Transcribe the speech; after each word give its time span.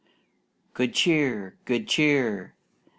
"Good 0.73 0.95
Cheer! 0.95 1.59
Good 1.65 1.87
Cheer!" 1.87 2.55